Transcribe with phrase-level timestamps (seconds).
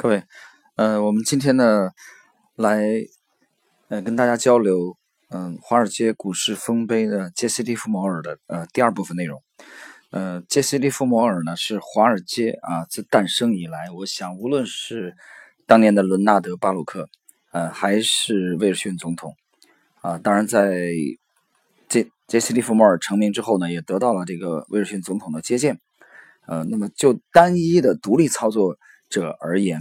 [0.00, 0.22] 各位，
[0.76, 1.90] 呃，我们今天呢，
[2.54, 2.84] 来，
[3.88, 4.96] 呃，跟大家交流，
[5.28, 9.42] 嗯，华尔街股市丰碑的杰西·利弗摩尔的呃第二部分内容。
[10.10, 15.16] 呃，杰西·利弗摩尔呢是华尔街啊自诞生以来，我想无论是
[15.66, 17.08] 当年的伦纳德·巴鲁克，
[17.50, 19.34] 呃，还是威尔逊总统，
[20.00, 20.92] 啊，当然在
[21.88, 25.80] 杰杰西·利弗摩尔成名之后呢，也得到了这个威尔逊总统的接见。
[26.46, 28.78] 呃，那么就单一的独立操作。
[29.08, 29.80] 者而言，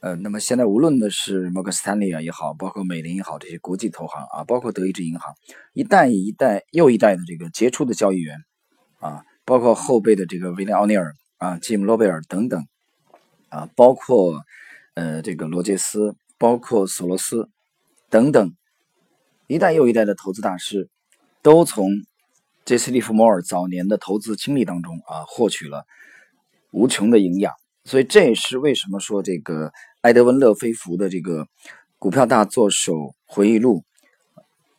[0.00, 5.34] 呃，那么现在无论的是摩根斯坦利啊也好，包括美林也好，这些国际投行啊，包括德意志银行，
[5.72, 8.38] 一代一代又一代的这个杰出的交易员
[9.00, 12.66] 啊，包括后辈的这个威廉奥尼尔啊、吉姆罗贝尔等等
[13.48, 14.44] 啊，包括
[14.94, 17.48] 呃这个罗杰斯，包括索罗斯
[18.10, 18.54] 等等，
[19.46, 20.88] 一代又一代的投资大师，
[21.42, 21.90] 都从
[22.64, 25.86] 杰西·利弗摩尔早年的投资经历当中啊，获取了
[26.70, 27.54] 无穷的营养。
[27.88, 31.44] 所以这也是为什么说这个埃德温·勒菲弗的这个
[31.98, 33.82] 《股票大作手回忆录》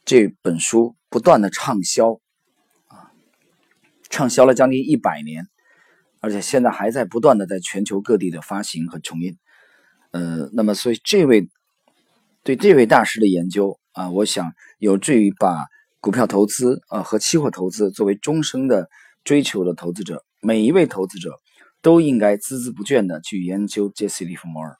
[0.06, 2.20] 这本书不断的畅销，
[2.86, 3.10] 啊，
[4.12, 5.48] 畅销了将近一百年，
[6.20, 9.36] 而且现在还在不断的在全球各地的发行和重印。
[10.12, 11.50] 呃，那么所以这位
[12.44, 15.66] 对这位大师的研究啊，我想有助于把
[16.00, 18.88] 股票投资啊和期货投资作为终生的
[19.24, 21.40] 追求的投资者，每一位投资者。
[21.82, 24.78] 都应该孜孜不倦地去研究杰西·利弗摩尔。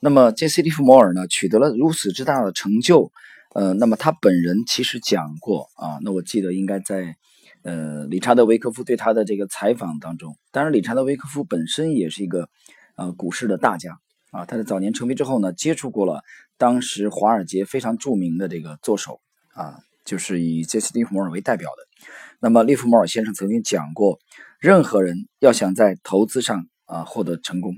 [0.00, 3.10] 那么，杰西·利弗摩尔呢，取得了如此之大的成就，
[3.52, 7.16] 呃，那么他本人其实讲过啊，那我记得应该在
[7.62, 10.36] 呃理查德·维克夫对他的这个采访当中。
[10.52, 12.48] 当然，理查德·维克夫本身也是一个
[12.94, 13.98] 呃股市的大家
[14.30, 16.22] 啊，他在早年成名之后呢，接触过了
[16.56, 19.20] 当时华尔街非常著名的这个作手
[19.54, 22.06] 啊，就是以杰西·利弗摩尔为代表的。
[22.38, 24.20] 那么，利弗摩尔先生曾经讲过。
[24.58, 27.76] 任何人要想在投资上啊获得成功，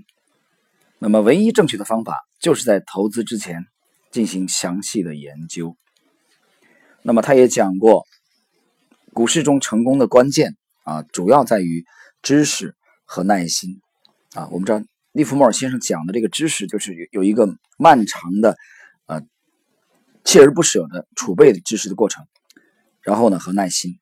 [0.99, 3.67] 那么唯一正确的方法就是在投资之前
[4.11, 5.77] 进行详细的研究。
[7.03, 8.07] 那么他也讲过，
[9.13, 11.85] 股市中成功的关键啊，主要在于
[12.23, 13.83] 知识和耐心
[14.33, 14.49] 啊。
[14.51, 18.57] 我们知道利弗莫尔先生讲的这个知识，就是有有一个漫长的
[19.05, 19.21] 呃
[20.25, 22.27] 锲而不舍的储备的知识的过程，
[23.03, 24.00] 然后呢和耐心。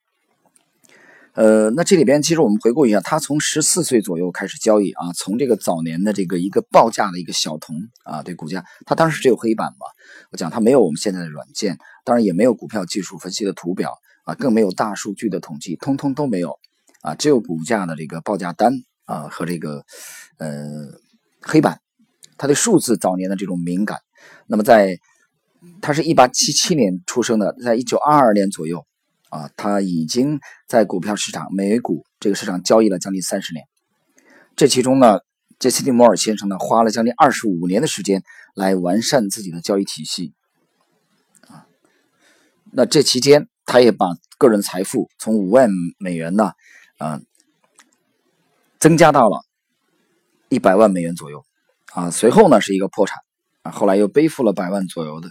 [1.39, 9.87] 呃，那这里边其实我们回顾一下，他从十四岁左右开始交易啊，从这个早年的这个一个报价的一个小童啊，对股价，他当时只有黑板嘛，
[10.33, 13.95] 我讲他没有我们现在的软件，当然也没有股票技术分析的图表
[14.25, 16.59] 啊，更没有大数据的统计，通通都没有
[17.03, 18.73] 啊，只有股价的这个报价单
[19.05, 19.85] 啊和这个
[20.39, 20.59] 呃
[21.41, 21.81] 黑板，
[22.37, 24.01] 他对数字早年的这种敏感，
[24.49, 24.99] 那么在
[25.81, 28.85] 他是一八七七年出生的，在一九二二年左右。
[29.31, 33.67] 啊，他已经在股票市场、美股这个市场交易了将近三十年。
[34.57, 35.21] 这其中呢，
[35.59, 38.23] 杰西·蒂摩尔先生呢，花了将近二十五年的时间
[38.55, 40.33] 来完善自己的交易体系。
[41.49, 41.67] 啊，
[42.73, 44.07] 那这期间，他也把
[44.39, 46.53] 个人财富从五万美元呢，
[46.99, 47.21] 啊，
[48.79, 49.45] 增加到了
[50.49, 51.45] 一百万美元左右。
[51.93, 53.19] 啊，随后呢是一个破产，
[53.71, 55.31] 后来又背负了百万左右的。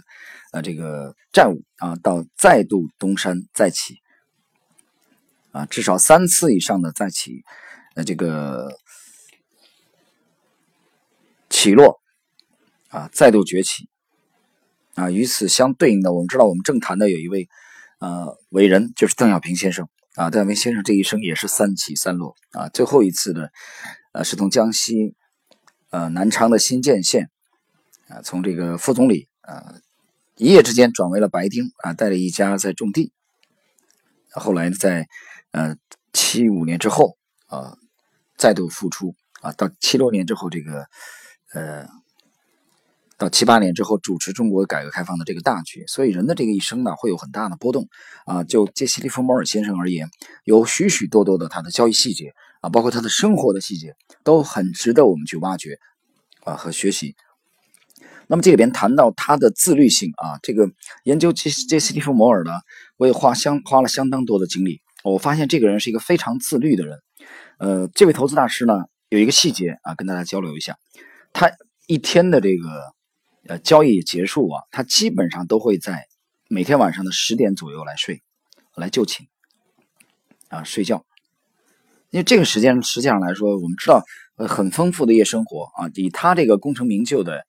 [0.50, 3.96] 啊，这个债务啊，到再度东山再起，
[5.50, 7.42] 啊，至少三次以上的再起，
[7.94, 8.78] 呃，这个
[11.50, 12.00] 起落，
[12.88, 13.90] 啊，再度崛起，
[14.94, 17.46] 啊，与此相对应的，我们知道，我们政坛的有一位
[17.98, 23.52] 呃伟人，就是邓小平先生，啊，邓小平先生这一生也是三起三落，啊，最后一次的，
[24.12, 25.14] 呃，是从江西，
[25.90, 27.30] 呃，南昌的新建县，
[28.08, 29.74] 啊，从这个副总理，啊。
[30.40, 33.12] 一夜之间转为了白丁啊，带了一家在种地。
[34.30, 35.08] 后来，在
[35.50, 35.74] 呃
[36.12, 37.76] 七五年之后啊，
[38.36, 40.86] 再度复出啊，到七六年之后，这个
[41.52, 41.88] 呃
[43.16, 45.84] 到七八年之后，主持中国改革开放的这个大局。
[45.88, 47.88] 所以人的这个一生呢，会有很大的波动
[48.24, 48.44] 啊。
[48.44, 50.08] 就杰西·利弗摩尔先生而言，
[50.44, 55.80] 有许许多多的他的交易细节啊，包括他的生活的细节，都很值得我们去挖掘
[56.44, 57.16] 啊和学习。
[58.30, 60.70] 那么这里边谈到他的自律性啊，这个
[61.04, 62.52] 研究杰杰斯蒂夫摩尔呢，
[62.98, 64.82] 我也花相花了相当多的精力。
[65.02, 66.98] 我发现这个人是一个非常自律的人。
[67.58, 68.74] 呃，这位投资大师呢，
[69.08, 70.76] 有一个细节啊，跟大家交流一下。
[71.32, 71.50] 他
[71.86, 72.92] 一天的这个
[73.46, 76.04] 呃交易结束啊，他基本上都会在
[76.50, 78.22] 每天晚上的十点左右来睡，
[78.76, 79.26] 来就寝
[80.48, 81.06] 啊睡觉。
[82.10, 84.04] 因为这个时间实际上来说，我们知道
[84.36, 87.46] 呃很丰富的夜生活啊，以他这个功成名就的。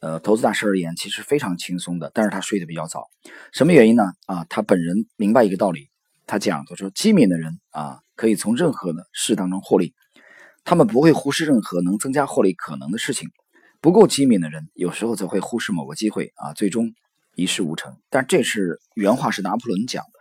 [0.00, 3.08] 呃，投资大师而言，其实非常轻松的，但是他睡得比较早，
[3.52, 4.04] 什么原因呢？
[4.26, 5.90] 啊，他本人明白一个道理，
[6.26, 9.94] 他讲，他说机敏的人啊，可以从任何的事当中获利，
[10.64, 13.28] 他们不会忽视任何能增加获利可能的事情。
[13.82, 16.92] 不够机敏的人，有时候则会忽视某个机会啊，最终
[17.34, 17.96] 一事无成。
[18.08, 20.20] 但这是原话是拿破仑讲的，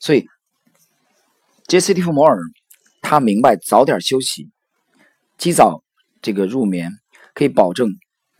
[0.00, 0.26] 所以
[1.66, 2.38] 杰西·蒂夫摩尔
[3.02, 4.50] 他明白早点休息，
[5.36, 5.82] 及早
[6.22, 6.92] 这个入眠，
[7.34, 7.90] 可以保证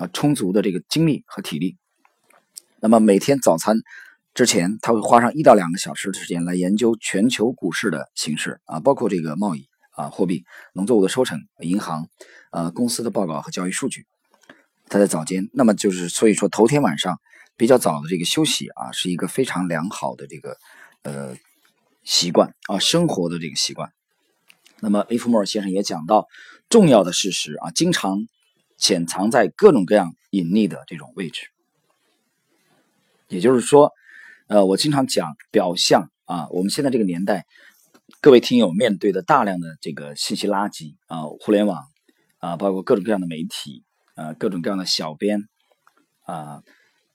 [0.08, 1.76] 充足的这个精力和体力。
[2.80, 3.76] 那么每天早餐
[4.34, 12.08] 之前，他会花上一到两个小时的时间来研究全球股市的形势啊，包括这个贸易啊、货币、农作物的收成、银行、
[12.50, 14.06] 呃公司的报告和交易数据。
[14.88, 17.18] 他在早间，那么就是所以说头天晚上
[17.56, 20.58] 比较早的这个休息啊，是一个非常良好的这个
[21.02, 21.36] 呃
[22.02, 23.92] 习惯啊，生活的这个习惯。
[24.80, 26.26] 那么利弗莫尔先生也讲到
[26.68, 28.26] 重要的事实啊，经常
[28.84, 31.48] 潜藏在各种各样隐匿的这种位置。
[33.28, 33.90] 也就是说，
[34.48, 37.46] 呃，我经常讲表象啊，我们现在这个年代，
[38.20, 41.82] 各位听友面对的大量的这个信息垃圾啊，互联网
[42.40, 43.82] 啊，包括各种各样的媒体。
[44.16, 45.40] 啊，各种各样的小编
[46.22, 46.62] 啊，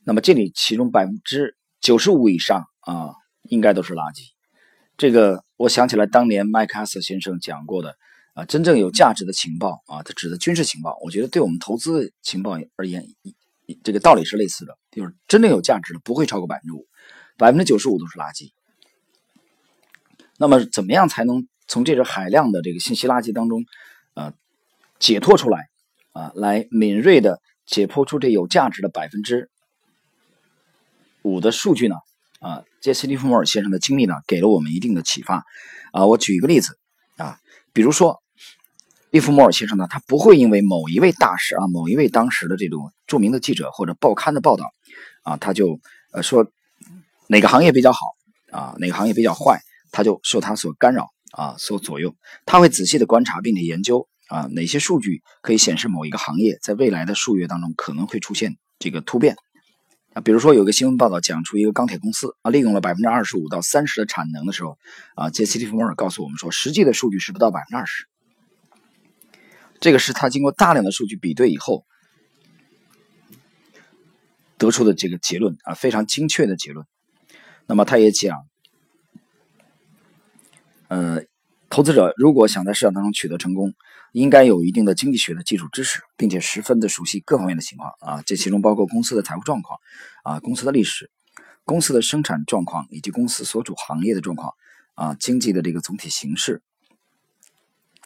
[0.04, 3.14] 那么这里其中百分之九十五以上啊，
[3.44, 4.24] 应该都是垃圾。
[4.98, 7.96] 这个我想起来，当年麦克阿瑟先生讲过的
[8.34, 10.98] 啊，真正有价值的情报啊，它指的军事情报。
[11.04, 13.04] 我觉得对我们投资情报而言，
[13.84, 16.88] 这个道理是类似的，就是真正有价值的不会超过百分之五，
[17.38, 18.52] 百分之九十五都是垃圾。
[20.38, 23.66] 那么，怎么样才能从这种海量的这个信息垃圾当中
[24.14, 24.34] 呃
[25.00, 25.68] 解脱出来？
[26.12, 29.50] 啊，来敏锐的解剖出这有价值的百分之
[31.22, 31.96] 五的数据呢？
[32.40, 35.44] 啊，杰西·利弗莫尔先生的经历呢，给了我们一定的启发。
[35.92, 36.80] 啊，我举一个例子
[37.18, 37.38] 啊，
[37.80, 38.22] 比如说
[39.10, 44.66] 利弗莫尔先生呢，他不会因为某一位大使啊，某一位当时的这种著名的记者或者报刊的报道
[45.24, 45.80] 啊，他就
[46.12, 46.46] 呃说
[47.28, 48.06] 哪个行业比较好
[48.52, 49.62] 啊，哪个行业比较坏，
[49.94, 52.14] 他就受他所干扰啊，所左右。
[52.46, 54.10] 他会仔细的观察并且研究。
[54.28, 59.38] 啊，哪些数据可以显示某一个行业在未来的数月当中可能会出现这个突变？
[60.22, 64.78] 比如说有个新闻报道讲出一个钢铁公司啊，利用了百分之二十五到三十的产能的时候，
[65.16, 68.06] 啊，杰西·利弗莫尔告诉我们说，实际的数据是不到百分之二十。
[69.80, 71.86] 这个是他经过大量的数据比对以后
[74.58, 76.86] 得出的这个结论啊，非常精确的结论。
[77.66, 78.38] 那么他也讲，
[80.88, 81.22] 呃。
[81.72, 83.76] 投资者如果想在市场当中取得成功，
[84.12, 89.80] 应该有一定的经济学的基础知识，并且十分的熟悉各方面的情况啊，这其中包括公司的财务状况
[90.24, 91.10] 啊，公司的历史、
[91.64, 94.54] 公司的生产状况以及公司所处行业的状况
[94.96, 96.62] 啊，经济的这个总体形势。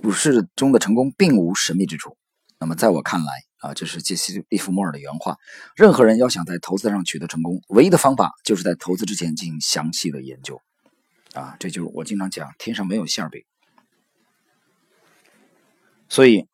[0.02, 2.18] 股市中的成功并无神秘之处。
[2.60, 5.38] 那么在我看来啊，这是杰西·利弗莫尔的原话：
[5.76, 10.62] 任何人要想在投资上取得成功，唯一的方法就是在投资之前进行详细的研究
[11.34, 13.44] 啊，这就是我经常讲，天上没有馅饼。
[16.14, 16.46] 所以，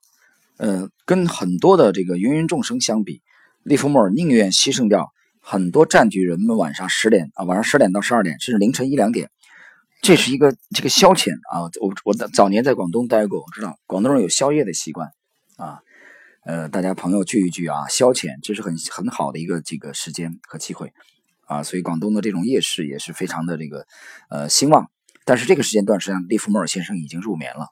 [0.55, 3.21] 呃，跟很多的这个芸芸众生相比，
[3.63, 5.11] 利弗莫尔宁愿牺牲掉
[5.41, 9.29] 很多占据人们晚上十点啊，晚上十点到十二点，甚至凌晨一两点，
[10.01, 11.63] 这是一个这个消遣啊。
[11.81, 15.09] 我我早年在广东待过，我知道广东人有宵夜的习惯
[15.57, 15.81] 啊。
[16.45, 20.93] 呃，大家朋友聚一聚啊，消遣，这是很很好的一个这个时间和机会
[21.47, 21.63] 啊。
[21.63, 23.85] 所以广东的这种夜市也是非常的这个
[24.29, 24.89] 呃兴旺。
[25.25, 27.67] 但是这个时间段实际上，利弗莫尔先生已经入眠了。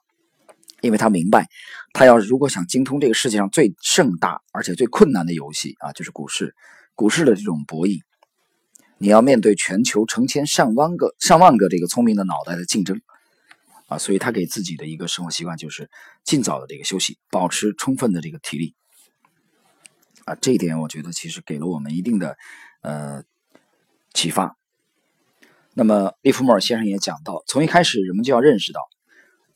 [0.80, 1.48] 因为他明白，
[1.92, 6.54] 他要如果想精通这个世界上最盛大而且最困难的游戏啊，就是股市，
[6.94, 8.00] 股市的这种博弈，
[8.98, 13.00] 你要面对全球成千上万个、上万个这个聪明的脑袋的竞争
[13.88, 15.90] 啊，所以他给自己的一个生活习惯就是
[16.22, 18.76] 尽早的这个休息，保持充分的这个体力
[20.26, 22.36] 啊，这一点我觉得其实给了我们一定的
[22.82, 23.24] 呃
[24.14, 24.56] 启发。
[25.74, 28.80] 那么利弗莫尔先生也讲到，从一开始人们就要认识到。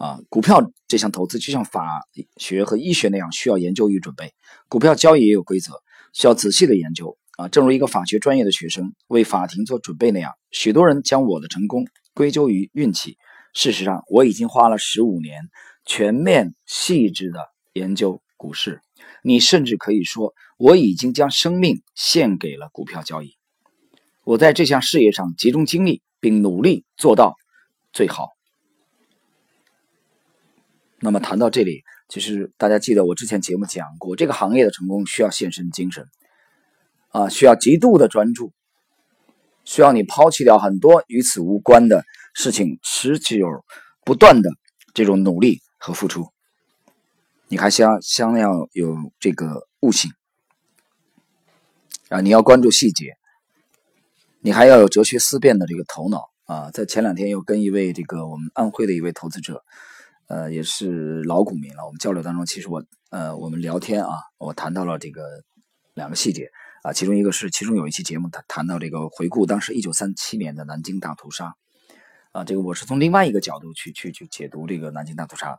[0.02, 4.35] 啊，股票这项投资就像法学和医学那样，需要研究与准备。
[4.68, 5.80] 股票交易也有规则，
[6.12, 7.16] 需要仔细的研究。
[7.37, 13.16] 啊，正如一个法学专业的学生为法庭做准备那样，许多人将我的成功归咎于运气。
[13.54, 15.42] 事实上，我已经花了十五年
[15.87, 18.80] 全面细致的研究股市。
[19.23, 23.37] 你甚至可以说，我已经将生命献给了股票交易。
[24.25, 27.37] 我在这项事业上集中精力，并努力做到
[27.92, 28.30] 最好。
[31.04, 36.06] 那么谈到这里，其实大家记得我之前节目讲过，这个行业的成功需要献身精神，
[37.09, 38.52] 啊，需要极度的专注，
[39.64, 42.04] 需要你抛弃掉很多与此无关的
[42.35, 43.37] 事情，持久
[44.04, 44.50] 不断的
[44.94, 46.28] 这种努力和付出。
[47.49, 50.12] 你还想想要有这个悟性
[52.11, 53.16] 啊，你要关注细节，
[54.38, 56.71] 你还要有哲学思辨的这个头脑啊。
[56.71, 59.64] 在前两天又跟一位这个我们安徽的一位投资者。
[60.32, 61.84] 呃，也是老股民了。
[61.84, 65.22] 我们交流当中，其实我呃，我们聊天啊，我谈到了这个
[65.92, 66.48] 两个细节
[66.82, 71.54] 啊，其中一个是其中有一期节目，他谈到这个回顾当时一九三七年的南京大屠杀
[72.32, 75.58] 啊，这个我是从另外一个角度去去去解读这个南京大屠杀，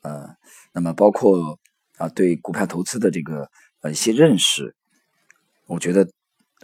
[0.00, 0.34] 呃，
[0.72, 1.58] 那么包括
[1.98, 3.50] 啊对股票投资的这个
[3.82, 4.74] 呃一些认识，
[5.66, 6.08] 我觉得。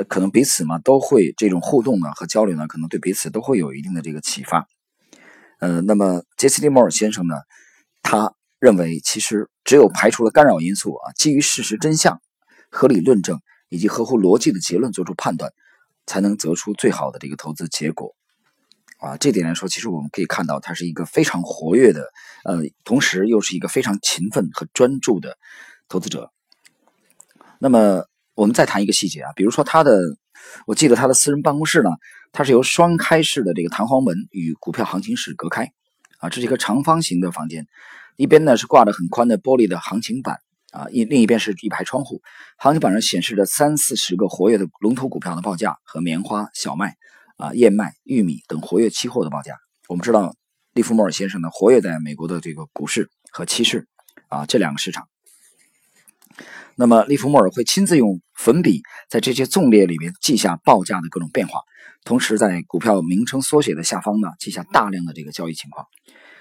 [0.09, 4.67] 可能彼此嘛都会这种互动呢和交流呢，可能对彼此都会有一定的这个启发。
[5.63, 7.37] 呃，那么杰西·利摩尔先生呢，
[8.03, 12.21] 他认为其实只有排除了干扰因素啊，基于事实真相、
[12.69, 15.53] 合理论证以及合乎逻辑的结论做出判断，
[16.05, 18.17] 才能得出最好的这个投资结果。
[18.99, 22.11] 啊，这点来说，其实我们可以看到他是一个非常活跃的，
[22.45, 25.39] 呃，同时又是一个非常勤奋和专注的
[25.89, 26.33] 投资者。
[27.61, 28.05] 那么。
[28.35, 30.01] 我们再谈一个细节啊，比如说他的，
[30.67, 31.91] 我记得他的私人办公室呢，
[32.33, 35.73] 它是由双开式的这个弹簧门与股票行情室隔开，
[36.19, 37.67] 啊，这是一个长方形的房间，
[38.17, 40.41] 一边呢是挂着很宽的玻璃的行情板，
[40.73, 42.23] 啊，一另一边是一排窗户，
[42.59, 46.97] 行情板上显示着三四十个活跃的龙头股票的报价和棉花、小麦、
[47.37, 49.57] 啊燕麦、玉米等活跃期货的报价。
[49.89, 50.35] 我们知道
[50.73, 53.87] 利弗莫尔先生呢，活跃在美国的这个股市和期市，
[54.29, 55.09] 啊这两个市场。
[56.77, 61.61] 那么，利弗莫尔会亲自用粉笔在这些纵列里面记下报价的各种变化，
[62.05, 65.87] 同时在股票名称缩写的下方呢记下大量的这个交易情况。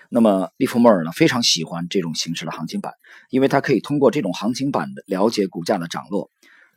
[0.09, 2.93] 那么，利弗莫尔呢非常喜欢这种形式的行情板，
[3.29, 6.29] 因为他可以通过这种行情板的了解股价的涨落、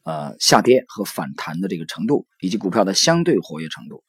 [0.05, 4.05] 呃下跌和反弹的这个程度，以及股票的相对活跃程度。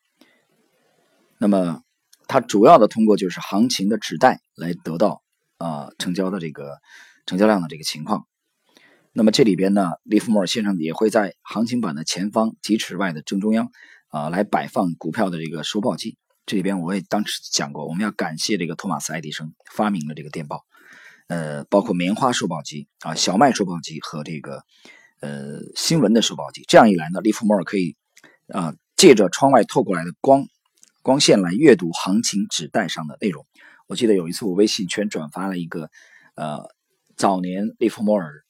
[1.38, 1.82] 那么，
[2.28, 5.22] 他主要的通过就是行情的指代来得到
[5.58, 6.78] 啊成交的这个
[7.26, 8.26] 成交量的这个情况。
[9.18, 13.72] 那么这里边呢，利弗莫尔先生也会在行情板的前方几尺外的正中央，
[14.10, 16.18] 啊，来摆放股票的这个收报机。
[16.46, 20.66] 这里边我也当时讲过，我们要感谢这个托马斯·爱迪生发明了这个电报，
[21.28, 24.64] 呃，包括棉花收报机啊、小麦收报机和这个
[25.22, 26.66] 呃新闻的收报机。
[26.68, 27.96] 这样一来呢，利弗莫尔可以
[28.50, 30.46] 啊借着窗外透过来的光
[31.02, 33.46] 光线来阅读行情纸带上的内容。
[33.88, 35.90] 我记得有一次我微信圈转发了一个
[36.36, 36.60] 呃
[37.16, 38.45] 早年利弗莫尔。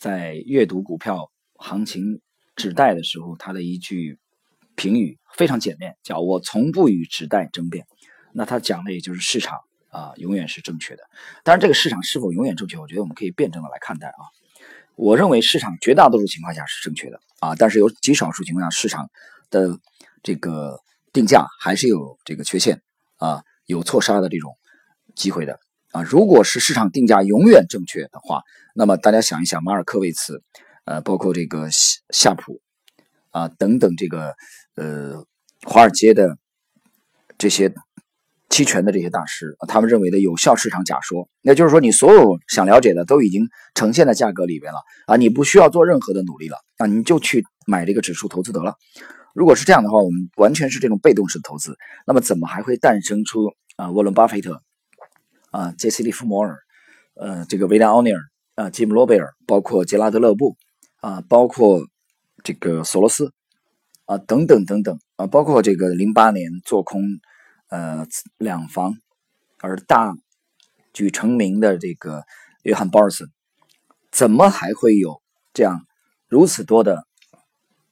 [0.00, 2.22] 在阅读股票行情
[2.56, 4.18] 纸带的时候，他的一句
[4.74, 7.86] 评语非常简练，叫我从不与纸带争辩。
[8.32, 9.58] 那他讲的也就是市场
[9.90, 11.02] 啊，永远是正确的。
[11.44, 14.24] 当然，这个市场是否永远正确，我觉得我们可以辩证的来看待啊。
[14.96, 19.10] 我认为市场绝大多数情况下是正确的啊，但是有极少数情况下市场
[19.50, 19.78] 的
[20.22, 20.80] 这个
[21.12, 22.80] 定价还是有这个缺陷
[23.18, 24.56] 啊，有错杀的这种
[25.14, 25.60] 机会的。
[25.92, 28.42] 啊，如果是市场定价永远正确的话，
[28.74, 30.40] 那么大家想一想，马尔科维茨，
[30.84, 32.60] 呃，包括这个夏夏普，
[33.30, 34.34] 啊等等，这个
[34.76, 35.24] 呃
[35.64, 36.38] 华尔街的
[37.36, 37.74] 这些
[38.48, 48.74] 期权的这些大师，他们认为的有效市场假说，那就是说，你所有想了解的都已经呈现在价格里边了啊，你不需要做任何的努力了啊，你就去买这个指数投资得了。
[49.34, 54.62] 如果是这样的话，我们完全是这种被动式投资，那么怎么还会诞生出啊沃伦巴菲特？
[55.50, 56.58] 啊，杰西·利弗摩尔，
[57.14, 58.20] 呃，这个维达·奥尼尔，
[58.54, 60.56] 啊，吉姆·罗贝尔，包括杰拉德·勒布，
[61.00, 61.80] 啊，包括
[62.44, 63.32] 这个索罗斯，
[64.06, 67.02] 啊，等等等等，啊，包括这个零八年做空，
[67.68, 68.06] 呃，
[68.38, 68.94] 两房
[69.58, 70.14] 而大
[70.92, 72.22] 举成名的这个
[72.62, 73.28] 约翰·鲍尔森，
[74.10, 75.20] 怎么还会有
[75.52, 75.84] 这样
[76.28, 77.06] 如此多的？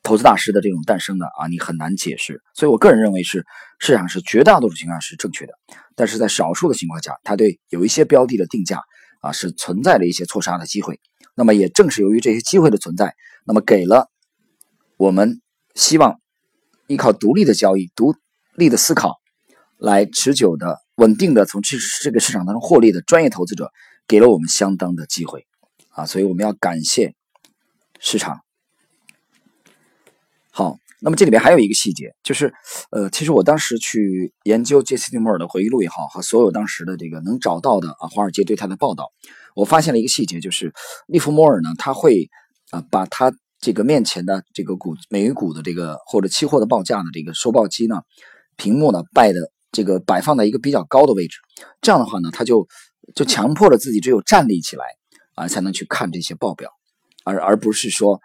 [0.08, 2.40] 投资大师的这种诞生呢，啊，你很难解释。
[2.54, 3.44] 所以我个人认为是
[3.78, 5.52] 市场是绝大多数情况下是正确的，
[5.94, 8.80] 但是在少数的情况下，它对有一些标的的定价
[9.20, 10.98] 啊是存在了一些错杀的机会。
[11.34, 14.08] 那么也正是由于这些机会的存在，那么给了
[14.96, 15.42] 我们
[15.74, 16.18] 希望
[16.86, 18.14] 依靠独立的交易、独
[18.54, 19.18] 立的思考
[19.76, 23.70] 来持久的、稳定的从这这个市场当中获利的专业投资者，
[24.06, 25.46] 给了我们相当的机会
[25.90, 26.06] 啊。
[26.06, 27.14] 所以我们要感谢
[28.00, 28.40] 市场。
[31.00, 32.52] 那么这里面还有一个细节，就是，
[32.90, 39.06] 呃，其实我当时去研究杰西·利摩尔的回忆录也好，和所有当时的这个能找到的啊，华尔街对他的报道，
[39.54, 40.72] 我发现了一个细节，就是
[41.06, 42.28] 利弗莫尔呢，他会
[42.70, 48.02] 啊，把他这个面前的这个股美股的这个或者期货的报价的这个收报机呢，
[48.56, 49.38] 屏幕呢摆的
[49.70, 51.38] 这个摆放在一个比较高的位置，
[51.80, 52.66] 这样的话呢，他就
[53.14, 54.84] 就强迫了自己只有站立起来
[55.36, 56.70] 啊，才能去看这些报表，
[57.24, 58.20] 而而不是说。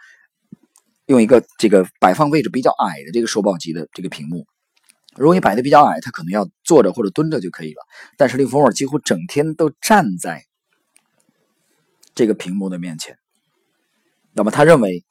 [1.13, 4.48] 用一个这个摆放位置比较矮的这个收报机的这个屏幕，
[5.15, 7.86] 如果你摆的比较矮，他可能要坐着或者蹲着就可以了。
[8.17, 10.43] 但是利弗莫尔几乎整天都站在
[12.15, 13.15] 这个屏幕的面前，
[14.34, 15.05] 那么他认为，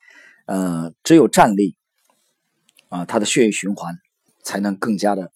[0.46, 1.76] 呃，只有站立，
[2.88, 3.94] 啊，他的血液循环
[4.42, 5.30] 才能更加的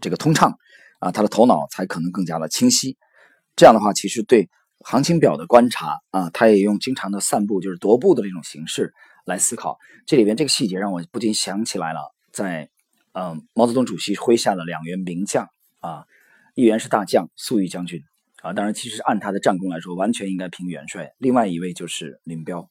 [0.00, 0.58] 这个通畅，
[0.98, 2.98] 啊，他的头脑才可能更加的清晰。
[3.56, 8.92] 这样的话，其实对行情表的观察啊，他也用经常的散步，就是踱步的这种形式
[9.28, 9.78] 来思考。
[10.06, 12.70] 这里边这个细节让我不禁想起来了，在
[13.12, 15.46] 嗯毛泽东主席麾下的两员名将
[15.80, 16.04] 啊，
[16.54, 18.00] 一员是大将粟裕将军
[18.42, 21.12] 啊，当然其实按他的战功来说，完全应该评元帅。
[21.18, 22.68] 另外一位就是林彪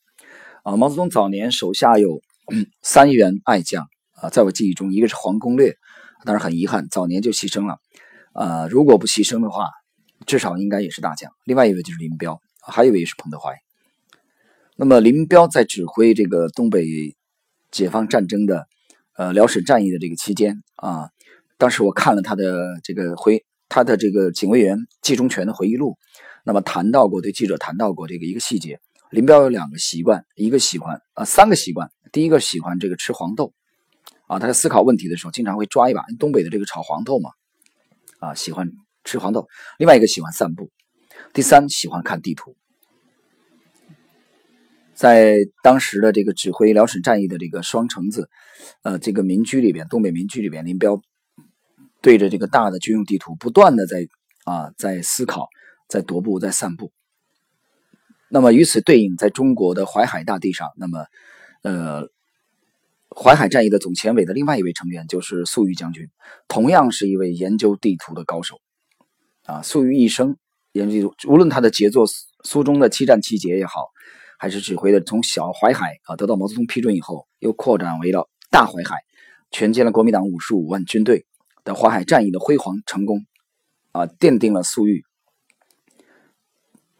[0.63, 2.21] 啊，毛泽东早年手下有
[2.81, 5.75] 三员爱将啊，在我记忆中，一个是黄公略，
[6.25, 7.77] 当然很遗憾，早年就牺牲了。
[8.33, 9.69] 啊，如果不牺牲的话，
[10.25, 11.31] 至少应该也是大将。
[11.43, 13.53] 另外一位就是林彪，还有一位是彭德怀。
[14.79, 16.86] 那么林彪在指挥这个东北
[17.72, 18.67] 解放战争的
[19.15, 21.10] 呃辽沈战役的这个期间啊，
[21.57, 25.98] 当时我看了他的这个回他的这个警卫员季中全的回忆录，
[26.46, 28.79] 那么谈到过对记者谈到过这个一个细节，
[29.10, 33.53] 林彪有两个习惯，一个喜欢啊三个习惯，第一个喜欢这个吃黄豆
[34.27, 37.31] 啊，他在思考问题的时候经常会抓一把东北的这个炒黄豆嘛。
[38.19, 38.72] 啊，喜欢
[39.03, 39.48] 吃黄豆。
[39.77, 40.69] 另外一个喜欢散步，
[41.34, 42.55] 第三喜欢看地图。
[44.97, 48.29] 在当时的这个指挥辽沈战役的这个双城子，
[48.81, 50.99] 呃，这个民居里边，东北民居里边，林彪
[52.01, 54.07] 对着这个大的军用地图，不断的在
[54.43, 55.47] 啊，在思考，
[55.87, 56.91] 在踱步，在散步。
[58.29, 61.05] 那么与此对应，在中国的淮海大地上，那么
[61.61, 62.09] 呃。
[63.09, 66.09] 淮海战役的总前委的另外一位成员就是粟裕将军，
[66.47, 68.59] 同样是一位研究地图的高手。
[69.43, 70.37] 啊，粟裕一生
[70.73, 72.05] 研究，无论他的杰作
[72.43, 73.87] 《苏中的七战七捷》也好，
[74.38, 78.98] 还是指挥的从小淮海啊得到毛泽东批准以后，又扩展为了大淮海，
[79.51, 81.25] 全歼了国民党五十五万军队
[81.63, 83.25] 的淮海战役的辉煌成功，
[83.91, 85.03] 啊，奠定了粟裕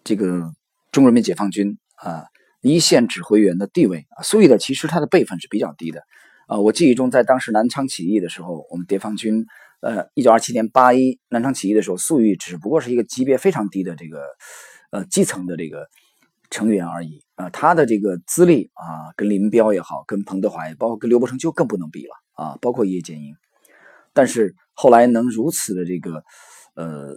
[0.03, 0.51] 这个
[0.91, 2.25] 中国人民解放军啊。
[2.62, 6.01] 一线指挥员的地位啊，粟裕的其实他的辈分是比较低的，
[6.48, 9.46] 啊，我记忆中在当时南昌起义的时候，我们解放军，
[9.79, 14.22] 呃，一九二七年八一南昌起义的时候，粟裕只不过是一个级别非常低的这个，
[14.91, 15.88] 呃，基层的这个
[16.49, 23.36] 成员而已啊，他的这个资历啊，跟林彪也好，跟彭德怀，包括跟刘伯承就更不能比了啊，包括叶剑英，
[24.13, 26.23] 但是后来能如此的这个，
[26.75, 27.15] 呃，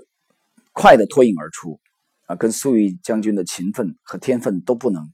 [0.72, 1.80] 快的脱颖而出
[2.26, 5.08] 啊，跟粟裕将军的勤奋和天分都不能。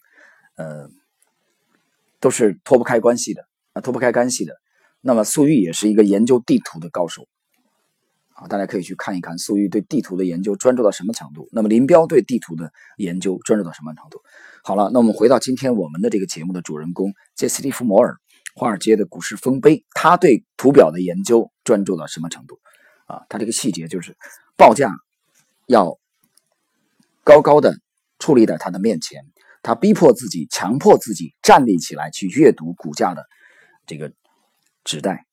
[0.57, 0.88] 呃，
[2.18, 4.55] 都是脱不开关系的啊，脱不开干系的。
[5.02, 7.29] 那么粟裕也是一个研究地图的高手
[8.37, 11.49] 啊，大家可以去看一看粟裕对地图的研究专注到什么程度。
[11.53, 14.20] 那么林彪对地图的研究专注到什么程度？
[14.62, 18.16] 好了，那我们回到今天我们的这个节目的主人公杰斯蒂夫·摩尔，
[18.55, 22.59] 华尔街的股市丰碑，他对图表的研究专注到什么程度？
[23.07, 24.16] 啊，他这个细节就是
[24.57, 24.92] 报价
[25.66, 25.99] 要
[27.25, 27.79] 高高的
[28.18, 29.25] 矗立在他的面前。
[29.62, 33.25] 他逼迫自己，强迫自己站立起来去阅读股价的
[33.85, 34.12] 这个
[34.85, 35.27] 纸带。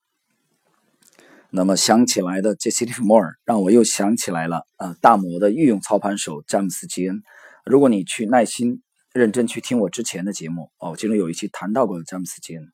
[1.55, 2.87] 那么想起来的 J.C.
[2.87, 3.03] F.
[3.03, 7.21] Moore 让我又想起来了，呃，大摩的御用操盘手詹姆斯·吉恩。
[7.63, 8.81] 如果你去耐心
[9.13, 12.65] 认真去听我之前的节目，哦，其中有一期谈到过詹姆斯·吉恩。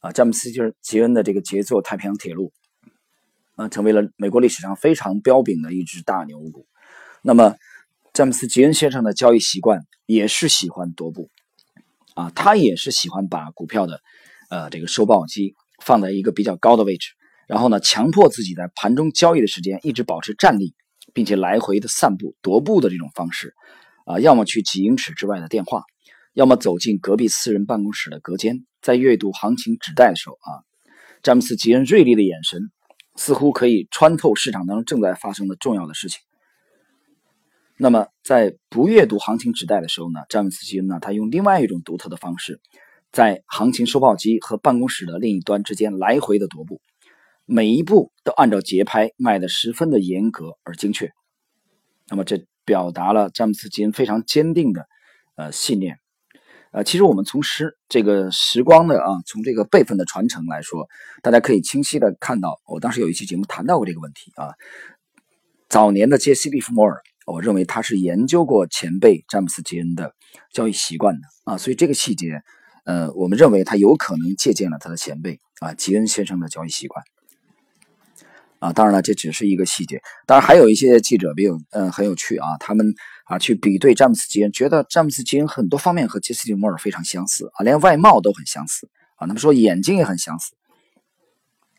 [0.00, 2.52] 啊，詹姆斯就是吉恩的这个杰作《太平洋铁路》，
[3.62, 6.66] 啊，成为了美国历史上非常彪炳的一只大牛股。
[7.22, 7.54] 那么。
[8.12, 11.28] 詹姆斯·吉恩先生的交易习惯也是喜欢踱步，
[12.14, 14.00] 啊，他也是喜欢把股票的，
[14.48, 17.10] 呃，这个收报机放在一个比较高的位置，
[17.46, 20.74] 然后呢，强迫自己在盘中交易的时间一直保持站立，
[21.14, 23.54] 并且来回的散步踱步的这种方式，
[24.04, 25.84] 啊，要么去几英尺之外的电话，
[26.34, 30.66] 要么走进隔壁私人办公室的隔间，在阅读行情纸带的时候啊，
[31.22, 32.60] 詹姆斯·吉恩锐利的眼神
[33.14, 36.20] 似乎可以穿透市场当中正在发生的重要的事情。
[37.78, 42.60] 那么，在不阅读行情纸带的时候呢，詹姆斯·基恩呢，他用另外一种独特的方式，
[43.12, 46.80] 在行情收报机和办公室的另一端之间来回的踱步，
[47.46, 51.10] 每一步都按照节拍迈得十分的严格而精确。
[52.08, 54.86] 那么，这表达了詹姆斯·基恩非常坚定的
[55.36, 55.98] 呃信念。
[56.72, 60.88] 呃，其实我们从时这个时光的啊，从这个辈分的传承来说，
[61.22, 64.52] 大家可以清晰的看到，我当时有一期节目谈到过这个问题啊，
[65.68, 67.00] 早年的杰西·利弗摩尔。
[67.26, 70.14] 我认为他是研究过前辈詹姆斯·吉恩的
[70.52, 72.40] 交易习惯的啊，所以这个细节，
[72.84, 77.02] 呃，我们认为他有可能借鉴了他的前辈啊吉恩先生的交易习惯
[78.66, 78.72] 啊。
[78.72, 80.00] 当然了，这只是一个细节。
[80.26, 82.86] 当然，还有一些记者比较嗯很有趣啊，他们
[83.24, 89.20] 啊去比对詹姆斯·吉恩，觉得詹姆斯·吉恩很多方面和杰斯·蒂摩尔非常相似啊，连外貌都很相似啊。
[89.20, 90.54] 他们说眼睛也很相似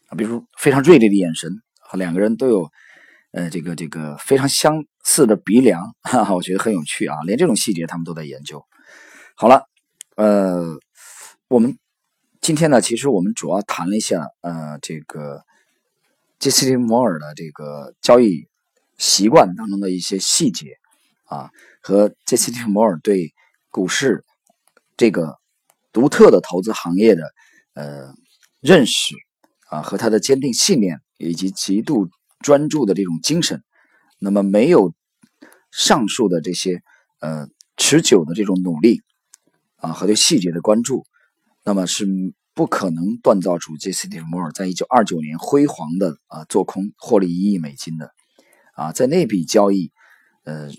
[0.09, 2.69] 啊，比如非常锐利的眼神，和两个人都有
[3.31, 4.85] 呃这个这个非常相。
[5.09, 8.61] 似的鼻梁，哈哈，我觉得很有趣啊，连这种细节他们都在研究。
[9.35, 9.63] 好了，
[10.17, 10.77] 呃，
[11.47, 11.77] 我们
[12.41, 15.45] 今天呢，其实我们主要谈了一下，呃，这个
[16.39, 18.47] 杰西·摩尔的这个交易
[18.97, 20.77] 习惯当中的一些细节
[21.25, 21.49] 啊，
[21.81, 23.33] 和杰西·蒂夫摩尔对
[23.69, 24.23] 股市
[24.95, 25.37] 这个
[25.91, 27.23] 独特的投资行业的
[27.73, 28.13] 呃
[28.59, 29.15] 认识
[29.69, 33.63] 啊，和他的坚定信念以及极度专注的这种精神，
[34.19, 34.93] 那么没有
[35.71, 36.81] 上述的这些
[37.19, 37.47] 呃
[37.77, 39.01] 持久的这种努力
[39.77, 41.03] 啊和对细节的关注，
[41.63, 42.05] 那么是
[42.57, 48.11] 不可能锻造出杰西·蒂夫摩尔在一九二九年辉煌的啊做空获利一亿美金的
[48.73, 49.91] 啊，在那笔交易
[50.43, 50.71] 呃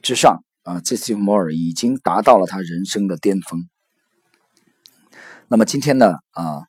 [0.00, 3.68] 之上啊，杰西·蒂夫摩尔已经达到了他人生的巅峰。
[5.48, 6.62] 那么今天呢啊，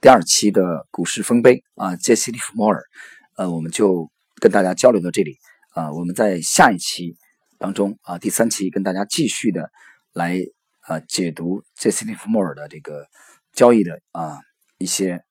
[0.00, 2.82] 第二期的股市丰碑啊，杰西·蒂夫摩尔，
[3.36, 5.36] 呃，我们就跟大家交流到这里
[5.74, 7.18] 啊，我们在下一期
[7.58, 9.70] 当中啊，第三期跟大家继续的
[10.14, 10.38] 来。
[10.82, 13.06] 啊，解读这 c t 夫莫尔的这个
[13.52, 14.38] 交易的啊
[14.78, 15.24] 一些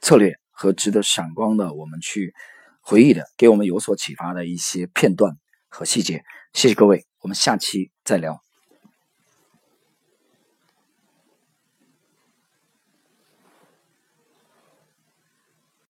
[0.00, 2.34] 策略和值得闪光的，我们去
[2.80, 5.36] 回忆的，给我们有所启发的一些片段
[5.68, 6.22] 和细节。
[6.52, 8.49] 谢谢各位，我们下期再聊。